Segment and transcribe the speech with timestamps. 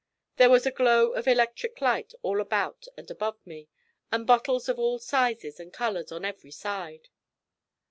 [0.37, 3.67] There was a glow of electric light all about and above me,
[4.11, 7.09] and bottles of all sizes and colours on every side.